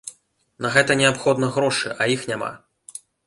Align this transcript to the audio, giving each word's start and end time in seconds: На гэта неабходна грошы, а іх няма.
На 0.65 0.71
гэта 0.77 0.95
неабходна 1.01 1.51
грошы, 1.59 1.93
а 2.01 2.09
іх 2.17 2.25
няма. 2.33 2.51